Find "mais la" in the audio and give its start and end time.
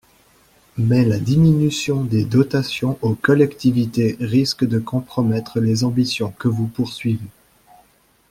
0.79-1.19